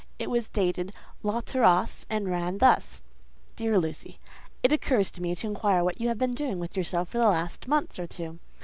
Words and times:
It 0.17 0.31
was 0.31 0.49
dated 0.49 0.93
"La 1.21 1.41
Terrasse," 1.41 2.07
and 2.09 2.27
it 2.27 2.31
ran 2.31 2.57
thus:— 2.57 3.03
"DEAR 3.55 3.77
LUCY,—It 3.77 4.71
occurs 4.71 5.11
to 5.11 5.21
me 5.21 5.35
to 5.35 5.45
inquire 5.45 5.83
what 5.83 6.01
you 6.01 6.07
have 6.07 6.17
been 6.17 6.33
doing 6.33 6.57
with 6.57 6.75
yourself 6.75 7.09
for 7.09 7.19
the 7.19 7.27
last 7.27 7.67
month 7.67 7.99
or 7.99 8.07
two? 8.07 8.39